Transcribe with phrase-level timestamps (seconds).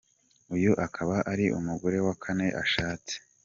[0.55, 3.13] Uyu akaba ari umugore wa kane ashatse.